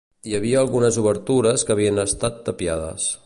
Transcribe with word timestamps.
Hi 0.29 0.31
havia 0.37 0.61
algunes 0.61 0.97
obertures 1.01 1.67
que 1.69 1.75
havien 1.77 2.05
estat 2.05 2.45
tapiades. 2.49 3.09